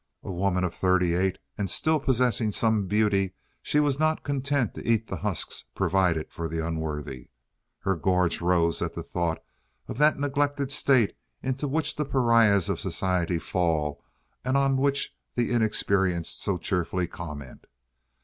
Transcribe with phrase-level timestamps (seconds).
[0.23, 4.83] A woman of thirty eight and still possessing some beauty, she was not content to
[4.89, 7.29] eat the husks provided for the unworthy.
[7.81, 9.43] Her gorge rose at the thought
[9.87, 14.03] of that neglected state into which the pariahs of society fall
[14.43, 17.65] and on which the inexperienced so cheerfully comment.